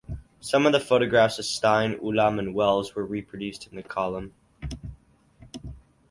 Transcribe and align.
Some 0.39 0.65
of 0.65 0.71
the 0.71 0.79
photographs 0.79 1.37
of 1.37 1.45
Stein, 1.45 1.93
Ulam, 1.99 2.39
and 2.39 2.55
Wells 2.55 2.95
were 2.95 3.05
reproduced 3.05 3.67
in 3.67 3.75
the 3.75 3.83
column. 3.83 4.33